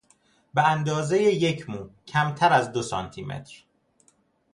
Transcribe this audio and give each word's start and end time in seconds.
به 0.53 0.67
اندازهی 0.71 1.23
یک 1.23 1.69
مو 1.69 1.89
کمتر 2.07 2.53
از 2.53 2.71
دو 2.71 2.81
سانتیمتر 2.81 3.63